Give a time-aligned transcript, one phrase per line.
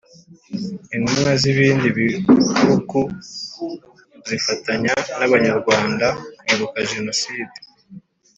[0.95, 3.01] Intumwa z’ibindi biugu
[4.27, 6.07] zifatanya n’abanyarwanda
[6.39, 7.57] kwibuka Jenoside